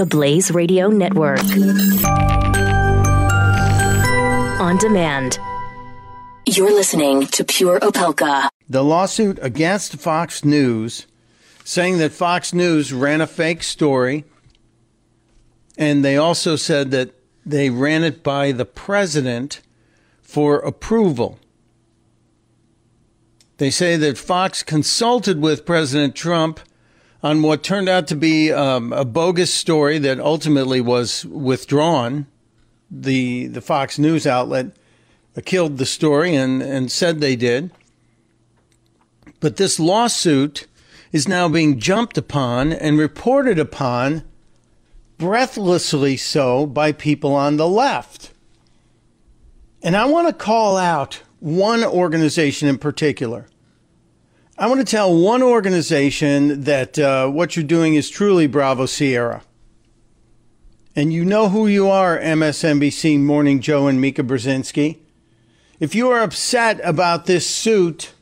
[0.00, 1.42] the Blaze Radio Network.
[4.58, 5.38] On demand.
[6.46, 8.48] You're listening to Pure Opelka.
[8.66, 11.06] The lawsuit against Fox News
[11.64, 14.24] saying that Fox News ran a fake story.
[15.76, 17.10] And they also said that
[17.44, 19.60] they ran it by the president
[20.22, 21.38] for approval.
[23.58, 26.58] They say that Fox consulted with President Trump
[27.22, 32.26] on what turned out to be um, a bogus story that ultimately was withdrawn.
[32.90, 34.72] The the Fox News outlet
[35.44, 37.70] killed the story and, and said they did.
[39.38, 40.66] But this lawsuit
[41.12, 44.24] is now being jumped upon and reported upon
[45.18, 48.32] breathlessly so by people on the left.
[49.82, 53.46] And I want to call out one organization in particular.
[54.60, 59.42] I want to tell one organization that uh, what you're doing is truly Bravo Sierra.
[60.94, 64.98] And you know who you are, MSNBC Morning Joe and Mika Brzezinski.
[65.78, 68.12] If you are upset about this suit,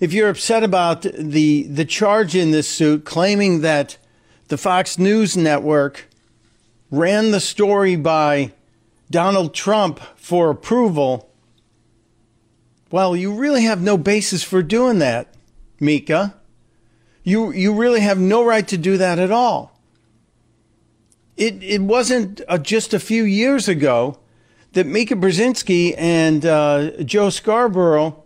[0.00, 3.98] if you're upset about the the charge in this suit claiming that
[4.48, 6.08] the Fox News network
[6.90, 8.52] ran the story by
[9.12, 11.30] Donald Trump for approval,
[12.90, 15.32] well, you really have no basis for doing that.
[15.80, 16.34] Mika.
[17.22, 19.78] You, you really have no right to do that at all.
[21.36, 24.18] It, it wasn't uh, just a few years ago
[24.72, 28.24] that Mika Brzezinski and uh, Joe Scarborough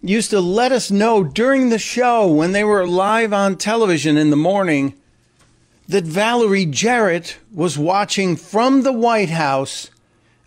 [0.00, 4.30] used to let us know during the show when they were live on television in
[4.30, 4.94] the morning
[5.86, 9.90] that Valerie Jarrett was watching from the White House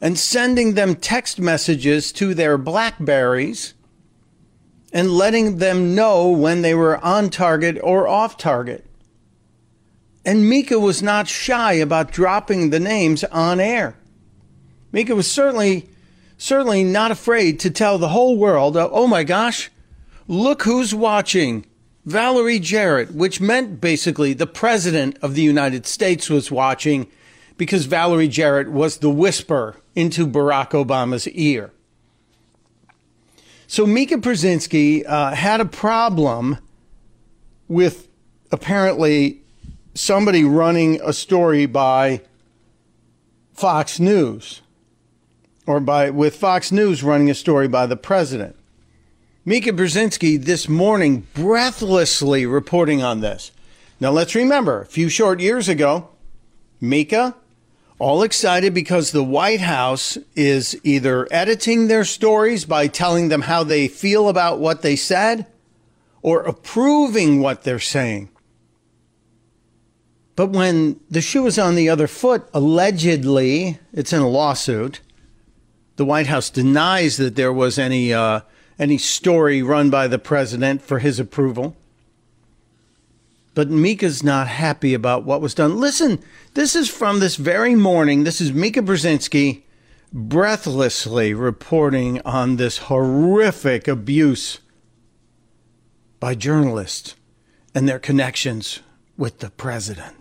[0.01, 3.74] and sending them text messages to their Blackberries
[4.95, 8.85] and letting them know when they were on target or off target.
[10.23, 13.97] And Mika was not shy about dropping the names on air.
[14.93, 15.89] Mika was certainly,
[16.37, 19.69] certainly not afraid to tell the whole world, uh, oh my gosh,
[20.29, 21.65] look who's watching.
[22.05, 27.07] Valerie Jarrett, which meant basically the president of the United States was watching
[27.57, 31.73] because Valerie Jarrett was the whisper into Barack Obama's ear.
[33.67, 36.57] So Mika Brzezinski uh, had a problem
[37.67, 38.07] with
[38.51, 39.41] apparently
[39.93, 42.21] somebody running a story by
[43.53, 44.61] Fox News
[45.65, 48.55] or by with Fox News running a story by the president.
[49.43, 53.51] Mika Brzezinski this morning breathlessly reporting on this.
[53.99, 56.09] Now let's remember, a few short years ago,
[56.81, 57.35] Mika
[57.97, 63.63] all excited because the White House is either editing their stories by telling them how
[63.63, 65.47] they feel about what they said
[66.21, 68.29] or approving what they're saying.
[70.35, 74.99] But when the shoe is on the other foot, allegedly, it's in a lawsuit.
[75.95, 78.41] The White House denies that there was any uh,
[78.77, 81.77] any story run by the president for his approval.
[83.55, 85.79] But Mika's not happy about what was done.
[85.79, 86.19] Listen,
[86.53, 88.25] this is from this very morning.
[88.25, 89.63] This is Mika Brzezinski
[90.11, 94.59] breathlessly reporting on this horrific abuse
[96.19, 97.15] by journalists
[97.73, 98.81] and their connections
[99.17, 100.15] with the president.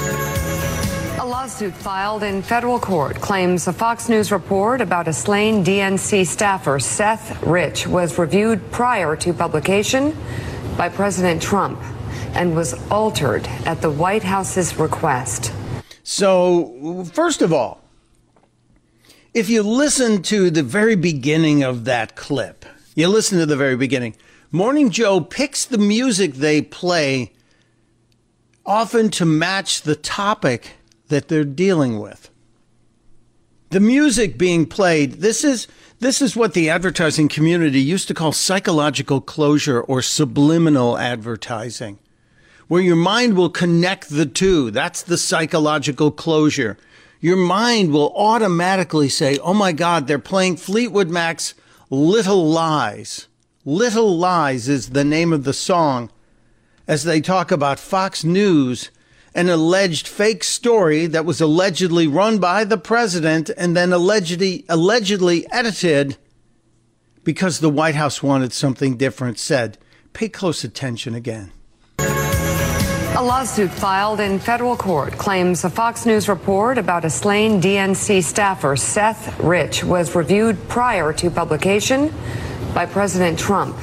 [0.00, 6.26] A lawsuit filed in federal court claims a Fox News report about a slain DNC
[6.26, 10.16] staffer, Seth Rich, was reviewed prior to publication
[10.76, 11.80] by President Trump
[12.34, 15.52] and was altered at the White House's request.
[16.02, 17.80] So, first of all,
[19.32, 22.64] if you listen to the very beginning of that clip,
[22.94, 24.16] you listen to the very beginning,
[24.50, 27.32] Morning Joe picks the music they play
[28.66, 30.72] often to match the topic
[31.06, 32.30] that they're dealing with.
[33.70, 35.68] The music being played, this is
[36.00, 41.98] this is what the advertising community used to call psychological closure or subliminal advertising
[42.70, 44.70] where your mind will connect the two.
[44.70, 46.78] That's the psychological closure.
[47.18, 51.54] Your mind will automatically say, Oh my God, they're playing Fleetwood Mac's
[51.90, 53.26] Little Lies.
[53.64, 56.12] Little Lies is the name of the song
[56.86, 58.92] as they talk about Fox News,
[59.34, 65.44] an alleged fake story that was allegedly run by the president and then allegedly, allegedly
[65.50, 66.16] edited
[67.24, 69.76] because the White House wanted something different said.
[70.12, 71.50] Pay close attention again.
[73.20, 78.24] A lawsuit filed in federal court claims a Fox News report about a slain DNC
[78.24, 82.14] staffer, Seth Rich, was reviewed prior to publication
[82.72, 83.76] by President Trump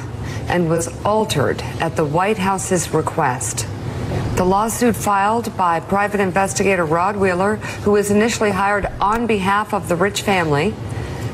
[0.48, 3.68] and was altered at the White House's request.
[4.38, 9.88] The lawsuit filed by private investigator Rod Wheeler, who was initially hired on behalf of
[9.88, 10.74] the rich family,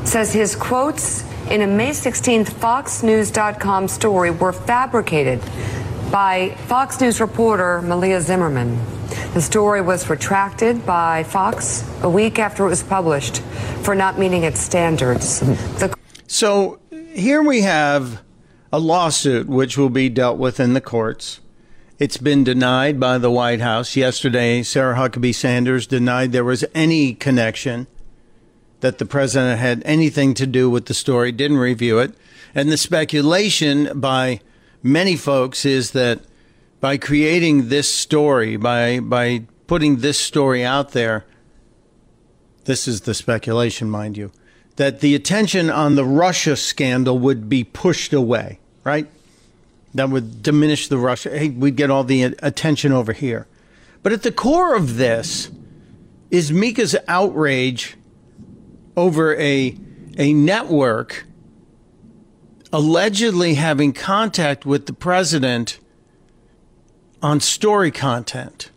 [0.03, 5.41] says his quotes in a May 16th FoxNews.com story were fabricated
[6.13, 8.80] by Fox News reporter Malia Zimmerman.
[9.33, 13.39] The story was retracted by Fox a week after it was published
[13.81, 15.39] for not meeting its standards.
[15.39, 15.92] The
[16.27, 16.80] So
[17.15, 18.21] here we have
[18.71, 21.39] a lawsuit which will be dealt with in the courts.
[21.98, 23.95] It's been denied by the White House.
[23.95, 27.88] Yesterday, Sarah Huckabee Sanders denied there was any connection,
[28.81, 32.13] that the president had anything to do with the story, didn't review it.
[32.54, 34.42] And the speculation by
[34.83, 36.19] many folks is that
[36.80, 41.25] by creating this story, by, by putting this story out there,
[42.65, 44.31] this is the speculation, mind you,
[44.75, 49.07] that the attention on the Russia scandal would be pushed away, right?
[49.94, 51.38] That would diminish the Russia.
[51.38, 53.47] Hey, we'd get all the attention over here.
[54.01, 55.50] But at the core of this
[56.31, 57.95] is Mika's outrage
[58.97, 59.77] over a,
[60.18, 61.25] a network
[62.73, 65.79] allegedly having contact with the president
[67.21, 68.71] on story content.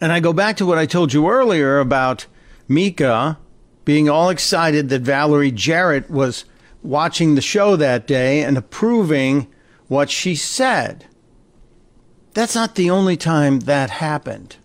[0.00, 2.26] And I go back to what I told you earlier about
[2.68, 3.38] Mika
[3.84, 6.44] being all excited that Valerie Jarrett was
[6.82, 9.46] watching the show that day and approving
[9.86, 11.06] what she said.
[12.34, 14.56] That's not the only time that happened.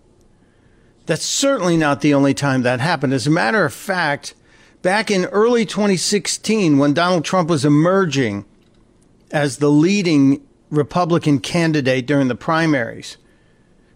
[1.06, 3.13] That's certainly not the only time that happened.
[3.13, 4.33] As a matter of fact,
[4.81, 8.45] back in early 2016, when Donald Trump was emerging
[9.31, 13.18] as the leading Republican candidate during the primaries,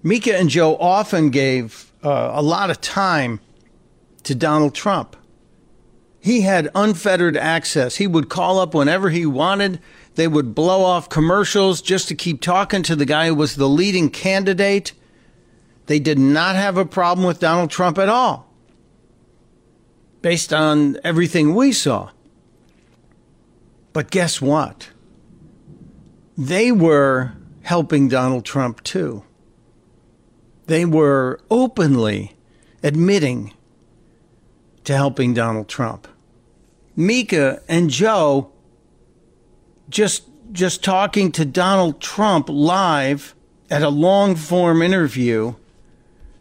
[0.03, 3.39] Mika and Joe often gave uh, a lot of time
[4.23, 5.15] to Donald Trump.
[6.19, 7.97] He had unfettered access.
[7.97, 9.79] He would call up whenever he wanted.
[10.15, 13.69] They would blow off commercials just to keep talking to the guy who was the
[13.69, 14.93] leading candidate.
[15.85, 18.51] They did not have a problem with Donald Trump at all,
[20.25, 22.09] based on everything we saw.
[23.93, 24.89] But guess what?
[26.35, 29.21] They were helping Donald Trump too.
[30.65, 32.35] They were openly
[32.81, 33.53] admitting
[34.85, 36.07] to helping Donald Trump.
[36.95, 38.49] Mika and Joe
[39.89, 43.35] just just talking to Donald Trump live
[43.69, 45.53] at a long form interview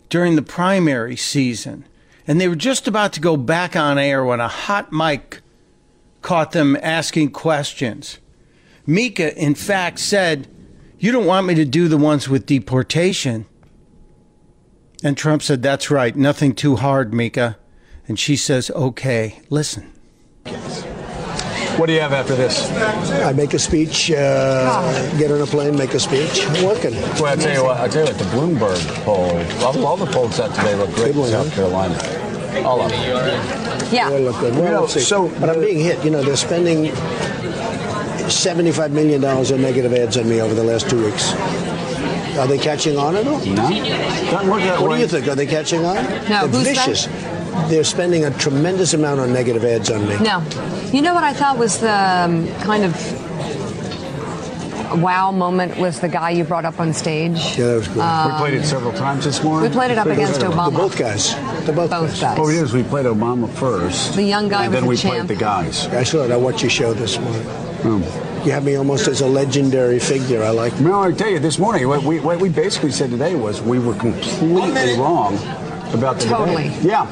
[0.09, 1.85] during the primary season.
[2.27, 5.41] And they were just about to go back on air when a hot mic
[6.23, 8.19] caught them asking questions.
[8.87, 10.49] Mika, in fact, said,
[10.99, 13.47] You don't want me to do the ones with deportation.
[15.03, 16.17] And Trump said, That's right.
[16.17, 17.59] Nothing too hard, Mika.
[18.09, 19.93] And she says, Okay, listen.
[21.77, 22.71] What do you have after this?
[23.25, 26.47] I make a speech, uh, get on a plane, make a speech.
[26.47, 26.95] I'm working.
[26.95, 27.81] Well, I tell you what.
[27.81, 28.19] I tell you what.
[28.19, 29.37] The Bloomberg poll.
[29.65, 31.53] All, all the polls out today look great in South?
[31.53, 31.95] Carolina.
[32.63, 33.93] All of them.
[33.93, 34.11] yeah.
[34.11, 34.55] They look good.
[34.55, 36.05] Well, You know, let's so- but I'm being hit.
[36.05, 36.87] You know, they're spending
[38.29, 41.33] $75 million on negative ads on me over the last two weeks.
[42.39, 43.39] Are they catching on at all?
[43.45, 44.97] No, doesn't look that What way.
[44.97, 45.29] do you think?
[45.29, 45.95] Are they catching on?
[46.29, 47.07] No, They're who's vicious.
[47.69, 50.17] They're spending a tremendous amount on negative ads on me.
[50.19, 50.43] No.
[50.93, 52.93] You know what I thought was the um, kind of
[55.01, 57.39] wow moment was the guy you brought up on stage.
[57.59, 57.97] Yeah, that was good.
[58.33, 59.71] we played it several times this morning.
[59.71, 60.77] We played it up against They're Obama.
[60.77, 61.35] both guys.
[61.65, 62.39] They're both, Both guys.
[62.39, 64.15] What we did is we played Obama first.
[64.17, 65.27] The young guy and then we champ.
[65.27, 65.87] played the guys.
[65.89, 66.31] I saw it.
[66.31, 67.43] I watched your show this morning.
[67.43, 68.03] Hmm.
[68.47, 70.43] You have me almost as a legendary figure.
[70.43, 73.35] I like No, I tell you, this morning, what we, what we basically said today
[73.35, 75.37] was we were completely wrong
[75.95, 76.65] about the Totally.
[76.69, 76.83] debate.
[76.83, 77.07] Yeah.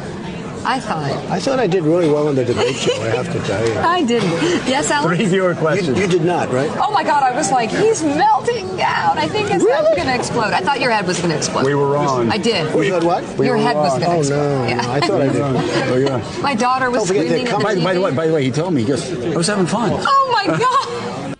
[0.64, 1.10] I thought.
[1.30, 3.74] I thought I did really well on the debate show, I have to tell you.
[3.78, 4.30] I didn't.
[4.68, 5.16] Yes, Alex?
[5.16, 5.98] Three viewer You, questions.
[5.98, 6.70] you did not, right?
[6.76, 7.22] Oh my God!
[7.24, 9.18] I was like, he's melting down.
[9.18, 10.52] I think his head's gonna explode.
[10.52, 11.66] I thought your head was gonna explode.
[11.66, 12.30] We were wrong.
[12.30, 12.72] I did.
[12.74, 13.22] We thought what?
[13.44, 14.00] your were head was wrong.
[14.00, 14.36] gonna Oh, explode.
[14.62, 14.68] no.
[14.68, 14.80] Yeah.
[14.82, 15.42] no, I thought I did.
[15.92, 16.40] Oh, yeah.
[16.42, 17.84] My daughter was Don't forget screaming they're at the By, TV.
[17.84, 19.90] by the way, by the way, he told me, he goes, I was having fun.
[19.94, 21.36] oh my God!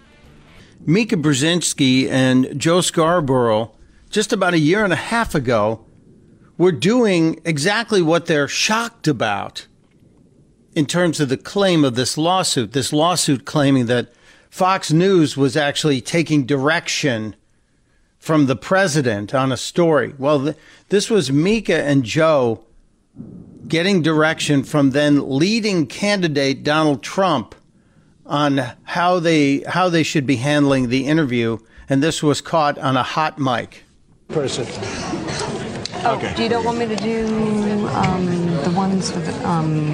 [0.85, 3.71] Mika Brzezinski and Joe Scarborough,
[4.11, 5.85] just about a year and a half ago,
[6.63, 9.67] were doing exactly what they're shocked about
[10.77, 12.71] in terms of the claim of this lawsuit.
[12.71, 14.13] This lawsuit claiming that
[14.49, 17.35] Fox News was actually taking direction
[18.17, 20.15] from the president on a story.
[20.19, 20.57] Well, th-
[20.89, 22.63] this was Mika and Joe
[23.67, 27.57] getting direction from then leading candidate Donald Trump
[28.25, 32.97] on how they how they should be handling the interview, and this was caught on
[32.97, 33.83] a hot mic.
[34.29, 35.52] Person.
[36.05, 38.27] Oh, do you don't want me to do um,
[38.65, 39.89] the ones with um,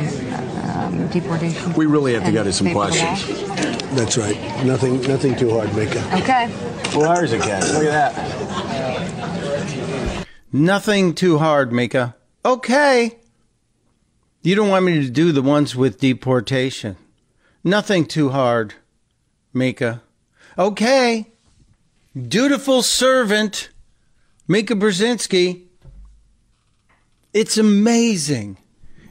[0.70, 1.74] um, deportation?
[1.74, 3.26] We really have to and go to some paper questions.
[3.94, 4.34] That's right.
[4.64, 5.98] Nothing, nothing too hard, Mika.
[6.16, 6.48] Okay.
[6.96, 7.62] Well, there's a cat.
[7.74, 10.26] Look at that.
[10.50, 12.16] Nothing too hard, Mika.
[12.42, 13.18] Okay.
[14.42, 16.96] You don't want me to do the ones with deportation.
[17.62, 18.72] Nothing too hard,
[19.52, 20.00] Mika.
[20.56, 21.26] Okay.
[22.16, 23.68] Dutiful servant,
[24.46, 25.67] Mika Brzezinski.
[27.38, 28.58] It's amazing.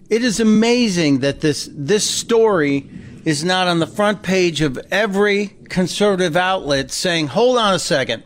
[0.10, 2.90] It is amazing that this this story
[3.24, 8.24] is not on the front page of every conservative outlet saying, "Hold on a second.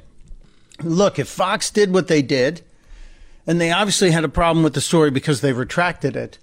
[0.81, 2.63] Look, if Fox did what they did,
[3.45, 6.39] and they obviously had a problem with the story because they retracted it.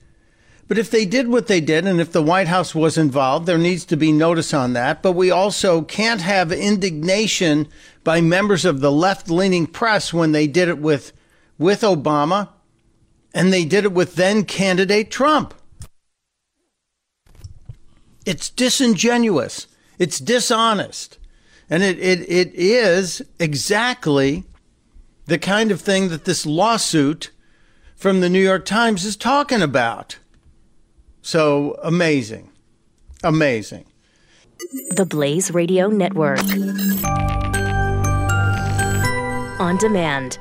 [0.68, 3.58] But if they did what they did, and if the White House was involved, there
[3.58, 5.02] needs to be notice on that.
[5.02, 7.66] But we also can't have indignation
[8.04, 11.12] by members of the left leaning press when they did it with,
[11.58, 12.50] with Obama
[13.34, 15.54] and they did it with then candidate Trump.
[18.24, 19.66] It's disingenuous.
[19.98, 21.18] It's dishonest.
[21.70, 24.44] And it, it, it is exactly
[25.26, 27.30] the kind of thing that this lawsuit
[27.96, 30.18] from the New York Times is talking about.
[31.20, 32.50] So amazing.
[33.22, 33.86] Amazing.
[34.90, 36.40] The Blaze Radio Network.
[39.60, 40.38] On demand